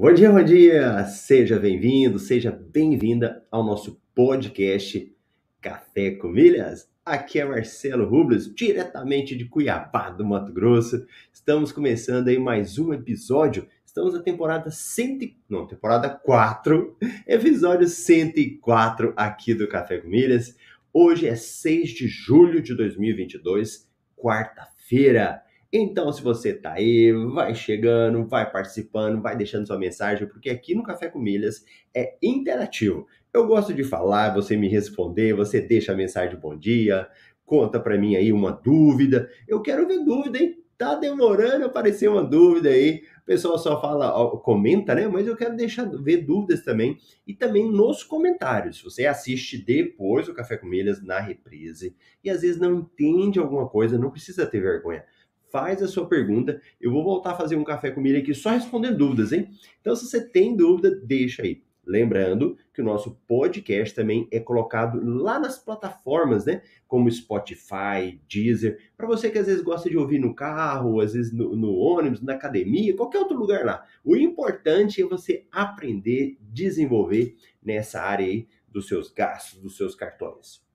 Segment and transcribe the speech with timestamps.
[0.00, 1.04] Bom dia, bom dia!
[1.04, 5.14] Seja bem-vindo, seja bem-vinda ao nosso podcast
[5.60, 6.90] Café com Milhas.
[7.04, 11.06] Aqui é Marcelo Rubles, diretamente de Cuiabá, do Mato Grosso.
[11.30, 13.68] Estamos começando aí mais um episódio.
[13.84, 16.96] Estamos na temporada 100, não, temporada 4,
[17.28, 20.56] episódio 104 aqui do Café com Milhas.
[20.94, 25.42] Hoje é 6 de julho de 2022, quarta-feira.
[25.72, 30.74] Então, se você tá aí, vai chegando, vai participando, vai deixando sua mensagem, porque aqui
[30.74, 33.06] no Café com Milhas é interativo.
[33.32, 37.08] Eu gosto de falar, você me responder, você deixa a mensagem bom dia,
[37.46, 39.30] conta para mim aí uma dúvida.
[39.46, 40.56] Eu quero ver dúvida, hein?
[40.76, 43.02] Tá demorando aparecer uma dúvida aí.
[43.22, 45.06] O pessoal só fala, comenta, né?
[45.06, 48.82] Mas eu quero deixar ver dúvidas também e também nos comentários.
[48.82, 53.68] Você assiste depois o Café com Milhas na reprise e às vezes não entende alguma
[53.68, 55.04] coisa, não precisa ter vergonha
[55.50, 56.60] faz a sua pergunta.
[56.80, 59.48] Eu vou voltar a fazer um café com milha aqui só respondendo dúvidas, hein?
[59.80, 61.62] Então, se você tem dúvida, deixa aí.
[61.86, 66.62] Lembrando que o nosso podcast também é colocado lá nas plataformas, né?
[66.86, 71.32] Como Spotify, Deezer, para você que às vezes gosta de ouvir no carro, às vezes
[71.32, 73.84] no, no, ônibus, na academia, qualquer outro lugar lá.
[74.04, 80.69] O importante é você aprender, desenvolver nessa área aí dos seus gastos, dos seus cartões.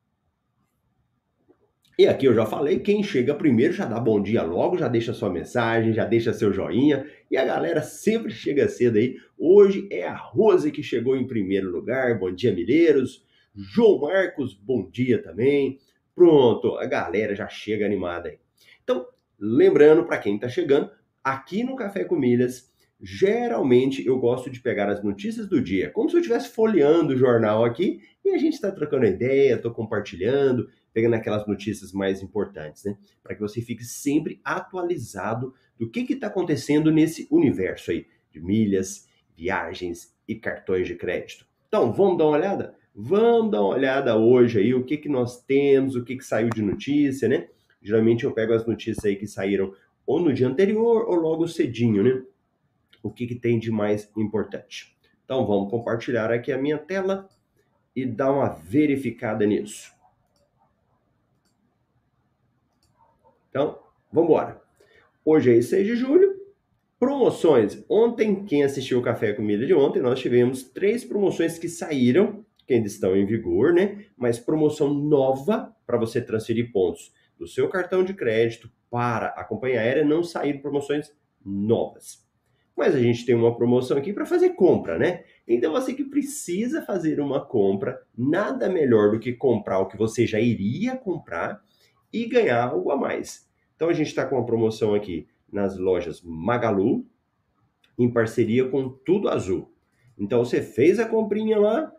[1.98, 5.14] E aqui eu já falei, quem chega primeiro já dá bom dia logo, já deixa
[5.14, 7.10] sua mensagem, já deixa seu joinha.
[7.32, 9.16] E a galera sempre chega cedo aí.
[9.38, 12.20] Hoje é a Rose que chegou em primeiro lugar.
[12.20, 13.26] Bom dia, Milheiros.
[13.56, 15.80] João Marcos, bom dia também.
[16.14, 18.40] Pronto, a galera já chega animada aí.
[18.84, 19.06] Então,
[19.40, 20.90] lembrando para quem está chegando,
[21.24, 26.10] aqui no Café com Milhas, geralmente eu gosto de pegar as notícias do dia, como
[26.10, 30.68] se eu estivesse folheando o jornal aqui e a gente está trocando ideia, estou compartilhando
[30.96, 32.98] pegando aquelas notícias mais importantes, né?
[33.22, 39.06] Para que você fique sempre atualizado do que está acontecendo nesse universo aí de milhas,
[39.36, 41.46] viagens e cartões de crédito.
[41.68, 42.76] Então, vamos dar uma olhada?
[42.96, 46.50] Vamos dar uma olhada hoje aí, o que, que nós temos, o que, que saiu
[46.50, 47.50] de notícia, né?
[47.82, 52.04] Geralmente eu pego as notícias aí que saíram ou no dia anterior ou logo cedinho,
[52.04, 52.24] né?
[53.04, 54.96] O que, que tem de mais importante.
[55.26, 57.28] Então, vamos compartilhar aqui a minha tela
[57.94, 59.95] e dar uma verificada nisso.
[63.56, 63.80] Então,
[64.12, 64.62] vamos embora.
[65.24, 66.36] Hoje é 6 de julho.
[67.00, 67.82] Promoções.
[67.88, 72.46] Ontem, quem assistiu o Café com Milha de ontem, nós tivemos três promoções que saíram,
[72.68, 74.08] que ainda estão em vigor, né?
[74.18, 79.80] Mas promoção nova para você transferir pontos do seu cartão de crédito para a companhia
[79.80, 81.14] aérea não saíram promoções
[81.46, 82.28] novas.
[82.76, 85.24] Mas a gente tem uma promoção aqui para fazer compra, né?
[85.48, 90.28] Então você que precisa fazer uma compra, nada melhor do que comprar o que você
[90.28, 91.64] já iria comprar
[92.16, 93.46] e ganhar algo a mais.
[93.76, 97.06] Então a gente está com uma promoção aqui nas lojas Magalu,
[97.98, 99.72] em parceria com Tudo Azul.
[100.18, 101.92] Então você fez a comprinha lá,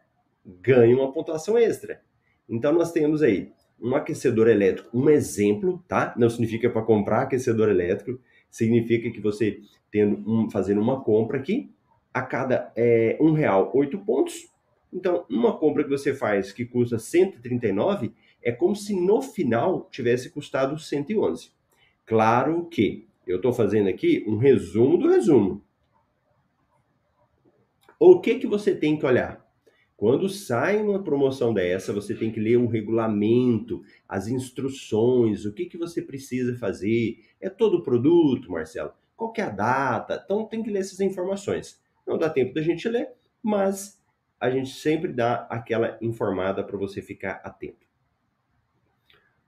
[0.44, 2.00] ganha uma pontuação extra.
[2.48, 6.14] Então nós temos aí um aquecedor elétrico, um exemplo, tá?
[6.16, 8.18] Não significa para comprar aquecedor elétrico,
[8.50, 9.60] significa que você
[9.90, 11.70] tendo um, fazendo uma compra aqui,
[12.12, 14.50] a cada é, um real, oito pontos.
[14.90, 18.14] Então, uma compra que você faz que custa 139
[18.46, 21.50] é como se no final tivesse custado 111.
[22.04, 25.64] Claro que eu estou fazendo aqui um resumo do resumo.
[27.98, 29.44] O que, que você tem que olhar?
[29.96, 35.66] Quando sai uma promoção dessa, você tem que ler um regulamento, as instruções, o que,
[35.66, 37.18] que você precisa fazer.
[37.40, 38.92] É todo o produto, Marcelo?
[39.16, 40.22] Qual é a data?
[40.24, 41.80] Então tem que ler essas informações.
[42.06, 43.10] Não dá tempo da gente ler,
[43.42, 44.00] mas
[44.38, 47.85] a gente sempre dá aquela informada para você ficar atento.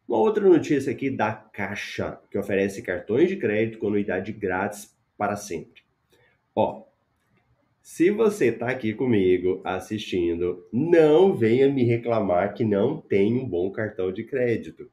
[0.09, 5.37] Uma outra notícia aqui da Caixa, que oferece cartões de crédito com anuidade grátis para
[5.37, 5.83] sempre.
[6.55, 6.87] Ó,
[7.83, 13.71] Se você está aqui comigo assistindo, não venha me reclamar que não tem um bom
[13.71, 14.91] cartão de crédito,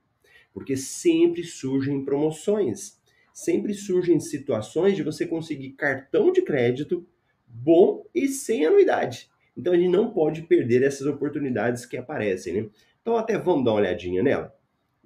[0.53, 3.01] porque sempre surgem promoções,
[3.33, 7.07] sempre surgem situações de você conseguir cartão de crédito
[7.47, 9.29] bom e sem anuidade.
[9.57, 12.69] Então a gente não pode perder essas oportunidades que aparecem, né?
[13.01, 14.55] Então até vamos dar uma olhadinha nela.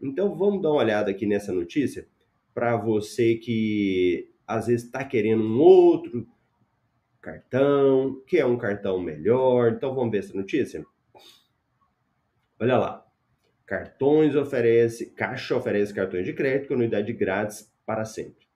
[0.01, 2.07] Então vamos dar uma olhada aqui nessa notícia
[2.53, 6.27] para você que às vezes está querendo um outro
[7.21, 9.73] cartão, que é um cartão melhor.
[9.73, 10.85] Então vamos ver essa notícia.
[12.59, 13.05] Olha lá.
[13.65, 18.47] Cartões oferece, Caixa oferece cartões de crédito com anuidade grátis para sempre.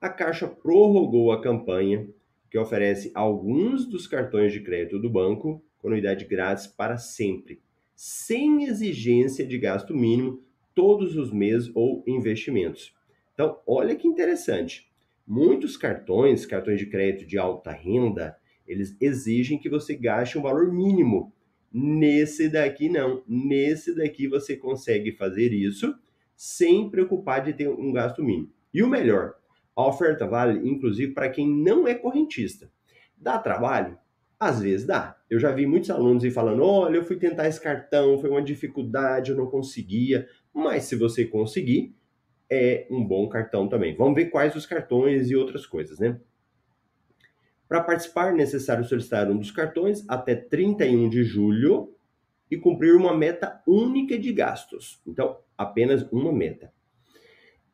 [0.00, 2.08] A Caixa prorrogou a campanha
[2.50, 7.62] que oferece alguns dos cartões de crédito do banco com anuidade grátis para sempre,
[7.94, 10.42] sem exigência de gasto mínimo
[10.76, 12.94] todos os meses ou investimentos.
[13.32, 14.86] Então, olha que interessante.
[15.26, 18.36] Muitos cartões, cartões de crédito de alta renda,
[18.68, 21.32] eles exigem que você gaste um valor mínimo.
[21.72, 23.24] Nesse daqui não.
[23.26, 25.94] Nesse daqui você consegue fazer isso
[26.36, 28.52] sem preocupar de ter um gasto mínimo.
[28.72, 29.34] E o melhor,
[29.74, 32.70] a oferta vale, inclusive, para quem não é correntista.
[33.16, 33.98] Dá trabalho?
[34.38, 35.16] Às vezes dá.
[35.30, 38.42] Eu já vi muitos alunos aí falando: olha, eu fui tentar esse cartão, foi uma
[38.42, 40.28] dificuldade, eu não conseguia.
[40.52, 41.94] Mas se você conseguir,
[42.50, 43.96] é um bom cartão também.
[43.96, 46.20] Vamos ver quais os cartões e outras coisas, né?
[47.68, 51.92] Para participar, é necessário solicitar um dos cartões até 31 de julho
[52.50, 55.00] e cumprir uma meta única de gastos.
[55.04, 56.72] Então, apenas uma meta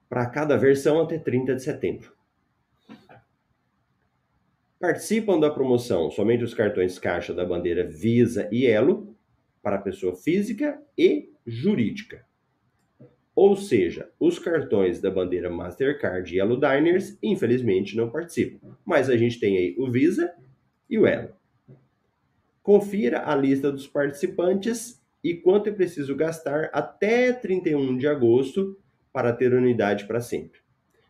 [0.08, 2.12] para cada versão até 30 de setembro.
[4.82, 9.16] Participam da promoção somente os cartões caixa da bandeira Visa e Elo
[9.62, 12.26] para pessoa física e jurídica.
[13.32, 18.76] Ou seja, os cartões da bandeira Mastercard e Elo Diners, infelizmente, não participam.
[18.84, 20.34] Mas a gente tem aí o Visa
[20.90, 21.32] e o Elo.
[22.60, 28.76] Confira a lista dos participantes e quanto é preciso gastar até 31 de agosto
[29.12, 30.58] para ter unidade para sempre.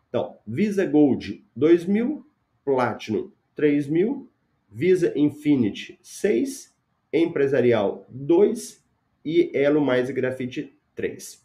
[0.09, 2.23] Então, Visa Gold 2.000,
[2.63, 4.27] Platinum 3.000,
[4.69, 6.73] Visa Infinity 6,
[7.11, 8.83] Empresarial 2
[9.23, 11.43] e Elo mais Grafite 3.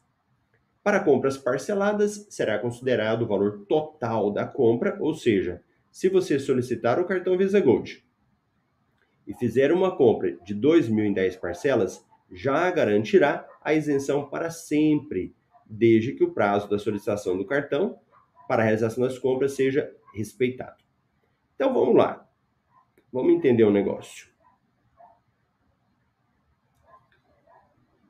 [0.83, 6.99] Para compras parceladas, será considerado o valor total da compra, ou seja, se você solicitar
[6.99, 8.03] o cartão Visa Gold
[9.27, 12.03] e fizer uma compra de R$ 2.000 em 10 parcelas,
[12.33, 15.35] já garantirá a isenção para sempre
[15.69, 17.99] desde que o prazo da solicitação do cartão
[18.47, 20.88] para a realização das compras seja respeitado.
[21.59, 22.25] Então vamos lá.
[23.13, 24.29] Vamos entender o negócio.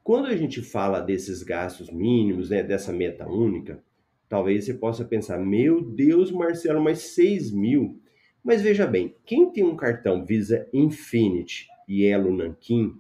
[0.05, 3.83] Quando a gente fala desses gastos mínimos, né, dessa meta única,
[4.29, 8.03] talvez você possa pensar: meu Deus, Marcelo, mas 6 mil.
[8.45, 12.99] Mas veja bem, quem tem um cartão Visa Infinity e Elo Nankin,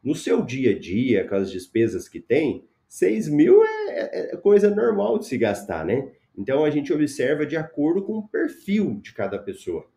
[0.00, 4.36] no seu dia a dia, com as despesas que tem, 6 mil é é, é
[4.36, 6.12] coisa normal de se gastar, né?
[6.38, 9.90] Então a gente observa de acordo com o perfil de cada pessoa.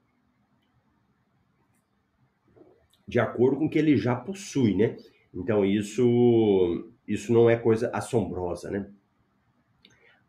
[3.08, 4.98] De acordo com o que ele já possui, né?
[5.32, 8.90] Então isso isso não é coisa assombrosa, né?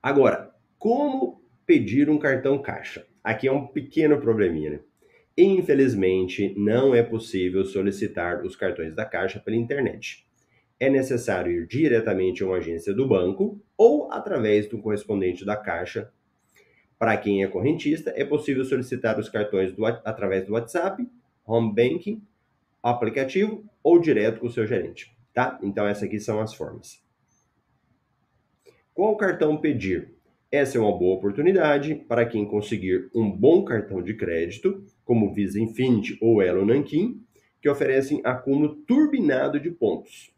[0.03, 3.07] Agora, como pedir um cartão caixa?
[3.25, 4.81] Aqui é um pequeno probleminha, né?
[5.39, 10.27] Infelizmente, não é possível solicitar os cartões da Caixa pela internet
[10.83, 16.11] é necessário ir diretamente a uma agência do banco ou através do correspondente da Caixa.
[16.99, 21.09] Para quem é correntista, é possível solicitar os cartões do, através do WhatsApp,
[21.47, 22.21] Home Banking,
[22.83, 25.57] aplicativo ou direto com o seu gerente, tá?
[25.63, 27.01] Então essas aqui são as formas.
[28.93, 30.13] Qual cartão pedir?
[30.51, 35.61] Essa é uma boa oportunidade para quem conseguir um bom cartão de crédito, como Visa
[35.61, 37.23] Infinity ou Elo Nankin,
[37.61, 40.33] que oferecem acúmulo turbinado de pontos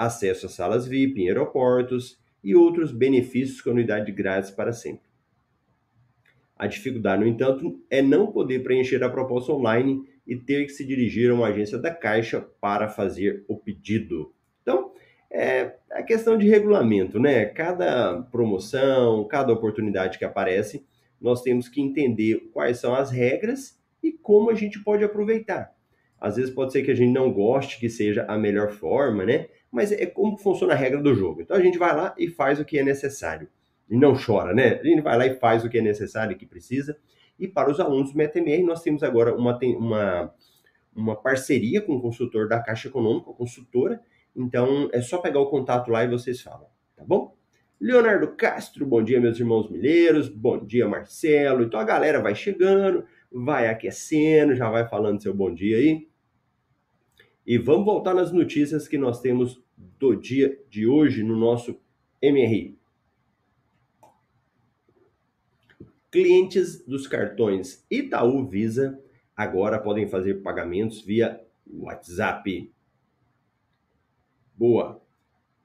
[0.00, 5.10] acesso a salas VIP em aeroportos e outros benefícios com anuidade grátis para sempre.
[6.56, 10.86] A dificuldade, no entanto, é não poder preencher a proposta online e ter que se
[10.86, 14.32] dirigir a uma agência da Caixa para fazer o pedido.
[14.62, 14.92] Então,
[15.30, 17.44] é a questão de regulamento, né?
[17.44, 20.84] Cada promoção, cada oportunidade que aparece,
[21.20, 25.74] nós temos que entender quais são as regras e como a gente pode aproveitar.
[26.18, 29.48] Às vezes pode ser que a gente não goste que seja a melhor forma, né?
[29.70, 31.40] Mas é como funciona a regra do jogo.
[31.42, 33.48] Então a gente vai lá e faz o que é necessário.
[33.88, 34.80] E não chora, né?
[34.80, 36.96] A gente vai lá e faz o que é necessário e que precisa.
[37.38, 40.34] E para os alunos do MetaMR, nós temos agora uma, uma,
[40.94, 44.00] uma parceria com o consultor da Caixa Econômica, consultora.
[44.36, 47.34] Então é só pegar o contato lá e vocês falam, tá bom?
[47.80, 51.62] Leonardo Castro, bom dia, meus irmãos milheiros, bom dia, Marcelo.
[51.62, 56.09] Então a galera vai chegando, vai aquecendo, já vai falando seu bom dia aí.
[57.50, 59.60] E vamos voltar nas notícias que nós temos
[59.98, 61.80] do dia de hoje no nosso
[62.22, 62.78] MRI.
[66.12, 69.02] Clientes dos cartões Itaú Visa
[69.36, 72.72] agora podem fazer pagamentos via WhatsApp.
[74.54, 75.02] Boa.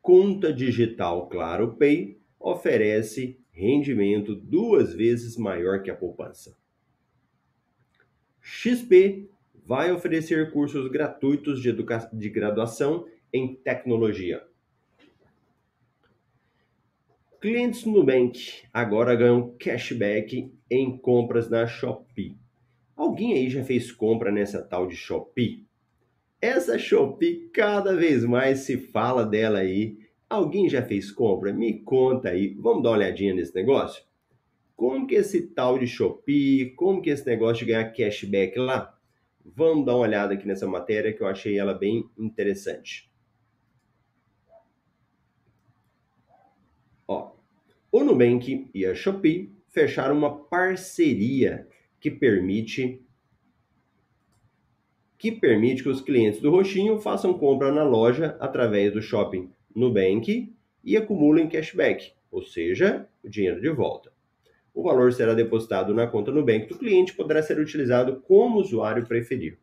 [0.01, 6.58] Conta digital Claro Pay oferece rendimento duas vezes maior que a poupança.
[8.42, 9.30] XP
[9.65, 11.74] vai oferecer cursos gratuitos de,
[12.13, 14.43] de graduação em tecnologia.
[17.41, 22.38] Clientes Nubank agora ganham cashback em compras na Shopee.
[22.95, 25.65] Alguém aí já fez compra nessa tal de Shopee?
[26.41, 29.98] Essa Shopee cada vez mais se fala dela aí.
[30.29, 31.53] Alguém já fez compra?
[31.53, 32.55] Me conta aí.
[32.60, 34.03] Vamos dar uma olhadinha nesse negócio?
[34.75, 38.95] Como que esse tal de Shopee, como que esse negócio de ganhar cashback lá?
[39.46, 43.12] Vamos dar uma olhada aqui nessa matéria que eu achei ela bem interessante.
[47.08, 47.34] Ó,
[47.92, 51.68] o Nubank e a Shopee fecharam uma parceria
[52.00, 53.02] que permite
[55.18, 60.54] que permite que os clientes do Roxinho façam compra na loja através do shopping Nubank
[60.84, 64.14] e acumulem cashback, ou seja, o dinheiro de volta.
[64.75, 68.62] O valor será depositado na conta Nubank do cliente e poderá ser utilizado como o
[68.62, 69.58] usuário preferir.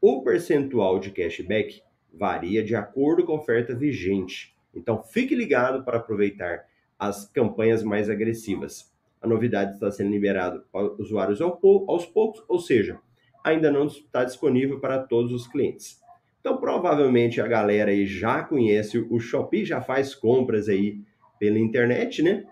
[0.00, 1.80] O percentual de cashback
[2.12, 6.64] varia de acordo com a oferta vigente, então fique ligado para aproveitar
[6.98, 8.92] as campanhas mais agressivas
[9.24, 13.00] a novidade está sendo liberada para usuários aos poucos, ou seja,
[13.42, 15.98] ainda não está disponível para todos os clientes.
[16.40, 21.00] Então, provavelmente a galera aí já conhece o Shopee, já faz compras aí
[21.38, 22.44] pela internet, né?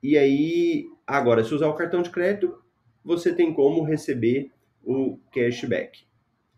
[0.00, 2.62] E aí, agora, se usar o cartão de crédito,
[3.04, 6.06] você tem como receber o cashback.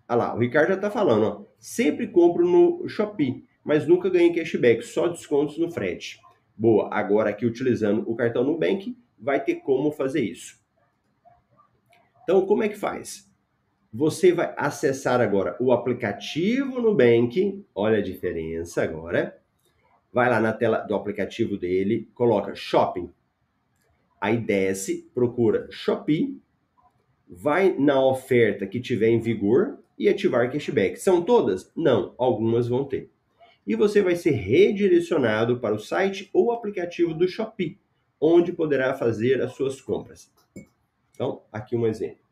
[0.08, 4.32] Olha lá, o Ricardo já está falando, ó, sempre compro no Shopee, mas nunca ganhei
[4.32, 6.18] cashback, só descontos no frete.
[6.56, 10.58] Boa, agora aqui utilizando o cartão Nubank, vai ter como fazer isso.
[12.22, 13.28] Então, como é que faz?
[13.92, 19.38] Você vai acessar agora o aplicativo Nubank, olha a diferença agora.
[20.12, 23.10] Vai lá na tela do aplicativo dele, coloca Shopping.
[24.20, 26.40] Aí desce, procura Shopee,
[27.28, 30.98] vai na oferta que tiver em vigor e ativar cashback.
[30.98, 31.70] São todas?
[31.76, 33.10] Não, algumas vão ter.
[33.66, 37.78] E você vai ser redirecionado para o site ou aplicativo do Shopee
[38.20, 40.32] onde poderá fazer as suas compras.
[41.12, 42.26] Então, aqui um exemplo.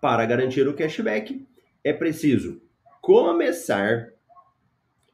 [0.00, 1.46] Para garantir o cashback,
[1.82, 2.62] é preciso
[3.00, 4.12] começar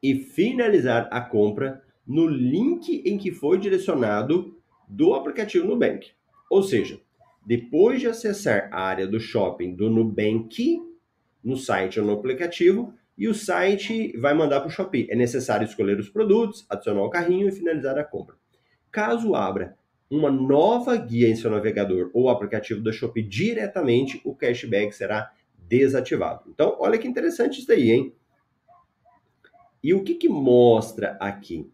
[0.03, 4.57] e finalizar a compra no link em que foi direcionado
[4.89, 6.11] do aplicativo Nubank.
[6.51, 7.01] Ou seja,
[7.47, 10.81] depois de acessar a área do shopping do Nubank,
[11.43, 15.07] no site ou no aplicativo, e o site vai mandar para o Shopee.
[15.11, 18.37] É necessário escolher os produtos, adicionar o carrinho e finalizar a compra.
[18.91, 19.77] Caso abra
[20.11, 26.45] uma nova guia em seu navegador ou aplicativo da Shopee diretamente, o cashback será desativado.
[26.49, 28.15] Então, olha que interessante isso daí, hein?
[29.83, 31.71] E o que, que mostra aqui?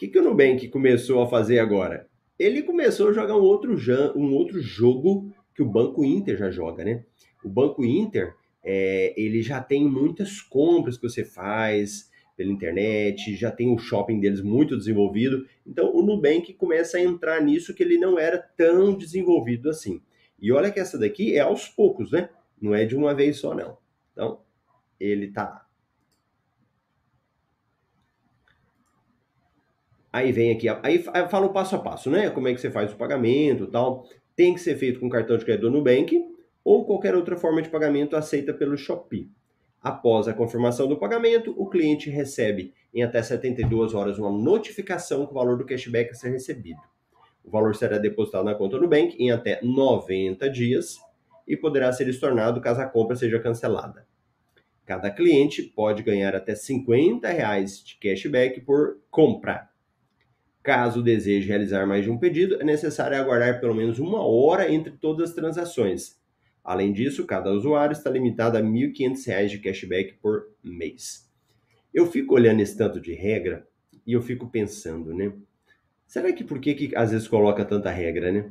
[0.00, 2.08] O que, que o Nubank começou a fazer agora?
[2.38, 3.76] Ele começou a jogar um outro,
[4.16, 7.04] um outro jogo que o Banco Inter já joga, né?
[7.44, 13.50] O Banco Inter, é, ele já tem muitas compras que você faz pela internet, já
[13.50, 15.46] tem o shopping deles muito desenvolvido.
[15.66, 20.00] Então o Nubank começa a entrar nisso que ele não era tão desenvolvido assim.
[20.40, 22.30] E olha que essa daqui é aos poucos, né?
[22.58, 23.76] Não é de uma vez só, não.
[24.14, 24.40] Então,
[24.98, 25.66] ele tá
[30.12, 30.98] Aí vem aqui, aí
[31.28, 32.30] fala o passo a passo, né?
[32.30, 34.06] Como é que você faz o pagamento tal.
[34.34, 36.20] Tem que ser feito com cartão de crédito do Nubank
[36.64, 39.30] ou qualquer outra forma de pagamento aceita pelo Shopee.
[39.82, 45.32] Após a confirmação do pagamento, o cliente recebe em até 72 horas uma notificação com
[45.32, 46.80] o valor do cashback a ser recebido.
[47.42, 50.98] O valor será depositado na conta do Nubank em até 90 dias
[51.48, 54.06] e poderá ser estornado caso a compra seja cancelada.
[54.84, 59.69] Cada cliente pode ganhar até 50 reais de cashback por compra.
[60.62, 64.92] Caso deseje realizar mais de um pedido, é necessário aguardar pelo menos uma hora entre
[64.92, 66.20] todas as transações
[66.62, 71.28] Além disso, cada usuário está limitado a R$ 1.500 de cashback por mês.
[71.92, 73.66] Eu fico olhando esse tanto de regra
[74.06, 75.32] e eu fico pensando, né?
[76.06, 78.50] Será que por que, que às vezes coloca tanta regra, né?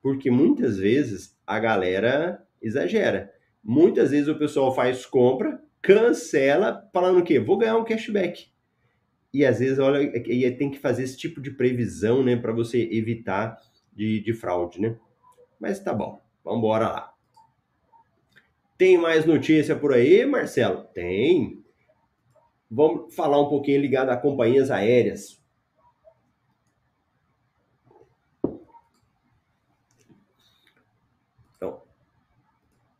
[0.00, 3.32] Porque muitas vezes a galera exagera.
[3.62, 7.38] Muitas vezes o pessoal faz compra, cancela, falando o quê?
[7.38, 8.46] Vou ganhar um cashback.
[9.34, 12.88] E às vezes, olha, e tem que fazer esse tipo de previsão, né, para você
[12.92, 13.60] evitar
[13.92, 14.96] de, de fraude, né?
[15.58, 17.14] Mas tá bom, vamos embora lá.
[18.78, 20.84] Tem mais notícia por aí, Marcelo?
[20.84, 21.64] Tem.
[22.70, 25.42] Vamos falar um pouquinho ligado a companhias aéreas.
[31.56, 31.82] Então,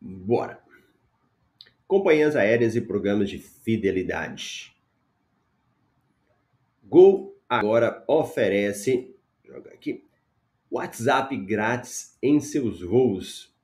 [0.00, 0.60] bora.
[1.86, 4.73] Companhias aéreas e programas de fidelidade.
[6.86, 9.14] Gol agora oferece,
[9.44, 10.04] joga aqui,
[10.70, 13.54] WhatsApp grátis em seus voos.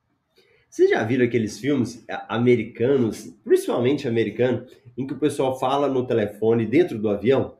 [0.69, 4.65] Vocês já viram aqueles filmes americanos, principalmente americano,
[4.97, 7.59] em que o pessoal fala no telefone dentro do avião?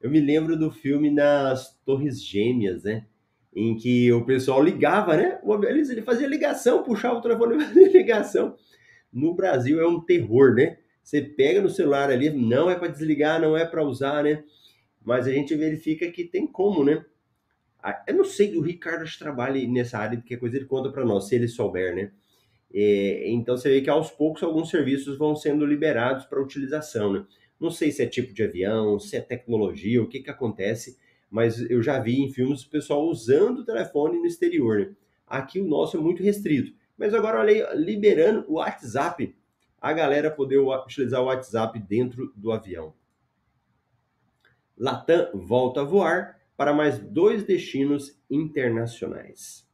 [0.00, 3.06] Eu me lembro do filme nas Torres Gêmeas, né?
[3.54, 5.40] Em que o pessoal ligava, né?
[5.68, 8.54] Ele fazia ligação, puxava o telefone e fazia ligação.
[9.12, 10.78] No Brasil é um terror, né?
[11.02, 14.44] Você pega no celular ali, não é para desligar, não é para usar, né?
[15.06, 17.04] Mas a gente verifica que tem como, né?
[17.80, 21.04] Ah, eu não sei, o Ricardo trabalha nessa área, que é coisa ele conta para
[21.04, 22.10] nós, se ele souber, né?
[22.74, 27.24] É, então você vê que aos poucos alguns serviços vão sendo liberados para utilização, né?
[27.60, 30.98] Não sei se é tipo de avião, se é tecnologia, o que que acontece,
[31.30, 34.90] mas eu já vi em filmes o pessoal usando o telefone no exterior, né?
[35.24, 36.72] Aqui o nosso é muito restrito.
[36.98, 39.32] Mas agora olha aí, liberando o WhatsApp,
[39.80, 42.92] a galera poder utilizar o WhatsApp dentro do avião.
[44.78, 49.66] Latam volta a voar para mais dois destinos internacionais.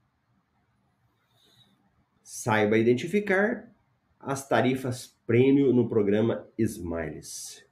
[2.22, 3.72] Saiba identificar
[4.18, 7.64] as tarifas prêmio no programa Smiles.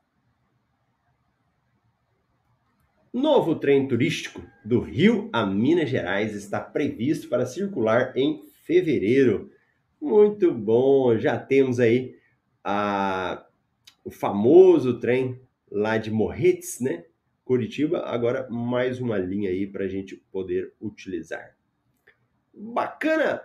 [3.12, 9.50] Novo trem turístico do Rio a Minas Gerais está previsto para circular em fevereiro.
[10.00, 12.16] Muito bom, já temos aí
[12.62, 13.44] a,
[14.04, 17.04] o famoso trem lá de Morretes, né?
[17.50, 21.56] Curitiba, agora mais uma linha aí para a gente poder utilizar.
[22.54, 23.42] Bacana!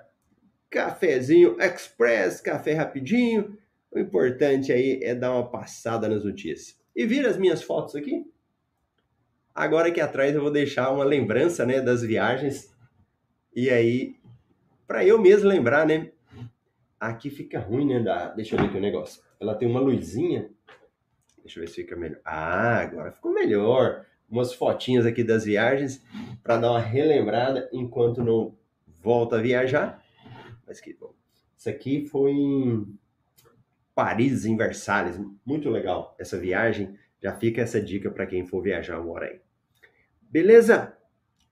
[0.69, 3.57] Cafezinho Express, café rapidinho.
[3.91, 6.79] O importante aí é dar uma passada nas notícias.
[6.95, 8.23] E vira as minhas fotos aqui?
[9.55, 12.71] Agora aqui atrás eu vou deixar uma lembrança, né, das viagens.
[13.55, 14.17] E aí,
[14.85, 16.11] para eu mesmo lembrar, né?
[16.99, 17.99] Aqui fica ruim, né?
[18.01, 18.27] Da...
[18.35, 19.23] Deixa eu ver aqui o negócio.
[19.39, 20.51] Ela tem uma luzinha
[21.45, 22.19] Deixa eu ver se fica melhor.
[22.25, 24.03] Ah, agora ficou melhor.
[24.27, 26.03] Umas fotinhas aqui das viagens
[26.41, 30.03] para dar uma relembrada enquanto não volta a viajar.
[30.65, 31.13] Mas que bom.
[31.55, 32.97] Isso aqui foi em
[33.93, 35.21] Paris, em Versalhes.
[35.45, 36.97] Muito legal essa viagem.
[37.21, 39.39] Já fica essa dica para quem for viajar uma hora aí.
[40.23, 40.97] Beleza?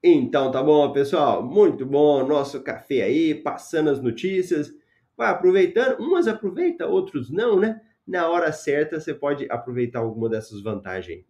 [0.02, 1.44] Então tá bom, pessoal.
[1.44, 4.74] Muito bom nosso café aí, passando as notícias.
[5.16, 6.00] Vai aproveitando.
[6.00, 7.80] Umas aproveita, outros não, né?
[8.06, 11.26] Na hora certa você pode aproveitar alguma dessas vantagens.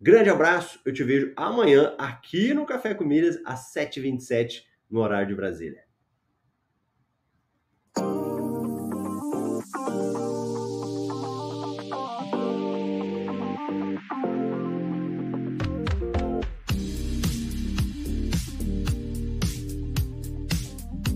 [0.00, 5.28] Grande abraço, eu te vejo amanhã aqui no Café com Milhas às 7h27 no horário
[5.28, 5.89] de Brasília.